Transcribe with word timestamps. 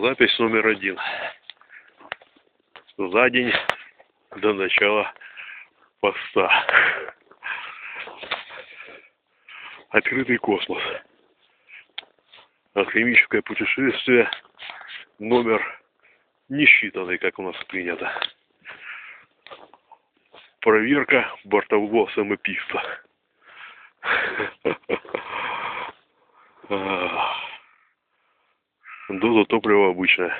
Запись 0.00 0.36
номер 0.40 0.66
один. 0.66 0.98
За 2.98 3.30
день 3.30 3.52
до 4.34 4.52
начала 4.52 5.14
поста. 6.00 6.50
Открытый 9.90 10.38
космос. 10.38 10.82
Алхимическое 12.74 13.40
путешествие 13.42 14.28
номер 15.20 15.62
несчитанный, 16.48 17.18
как 17.18 17.38
у 17.38 17.42
нас 17.42 17.56
принято. 17.66 18.12
Проверка 20.58 21.32
бортового 21.44 22.10
самописца. 22.16 22.82
Доза 29.08 29.44
топлива 29.44 29.90
обычная. 29.90 30.32